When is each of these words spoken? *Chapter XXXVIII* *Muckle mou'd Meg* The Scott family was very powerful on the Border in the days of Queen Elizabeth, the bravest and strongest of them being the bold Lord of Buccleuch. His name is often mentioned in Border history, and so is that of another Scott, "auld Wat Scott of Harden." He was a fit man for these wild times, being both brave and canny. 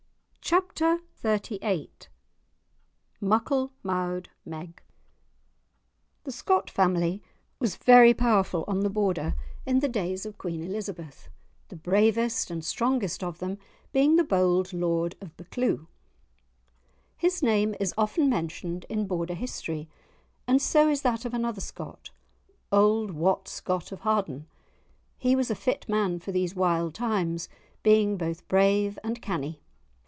*Chapter 0.43 0.99
XXXVIII* 1.23 1.87
*Muckle 3.21 3.71
mou'd 3.83 4.27
Meg* 4.43 4.83
The 6.25 6.31
Scott 6.33 6.69
family 6.69 7.21
was 7.57 7.77
very 7.77 8.13
powerful 8.13 8.65
on 8.67 8.81
the 8.81 8.89
Border 8.89 9.33
in 9.65 9.79
the 9.79 9.87
days 9.87 10.25
of 10.25 10.37
Queen 10.37 10.61
Elizabeth, 10.61 11.29
the 11.69 11.77
bravest 11.77 12.51
and 12.51 12.65
strongest 12.65 13.23
of 13.23 13.39
them 13.39 13.59
being 13.93 14.17
the 14.17 14.25
bold 14.25 14.73
Lord 14.73 15.15
of 15.21 15.37
Buccleuch. 15.37 15.87
His 17.15 17.41
name 17.41 17.73
is 17.79 17.93
often 17.97 18.29
mentioned 18.29 18.85
in 18.89 19.07
Border 19.07 19.35
history, 19.35 19.87
and 20.47 20.61
so 20.61 20.89
is 20.89 21.01
that 21.03 21.23
of 21.23 21.33
another 21.33 21.61
Scott, 21.61 22.09
"auld 22.73 23.11
Wat 23.11 23.47
Scott 23.47 23.93
of 23.93 24.01
Harden." 24.01 24.47
He 25.17 25.33
was 25.33 25.49
a 25.49 25.55
fit 25.55 25.87
man 25.87 26.19
for 26.19 26.33
these 26.33 26.55
wild 26.57 26.93
times, 26.93 27.47
being 27.83 28.17
both 28.17 28.45
brave 28.49 28.99
and 29.01 29.21
canny. 29.21 29.61